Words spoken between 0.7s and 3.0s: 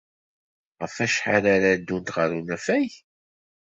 Ɣef wacḥal ara ddunt ɣer unafag?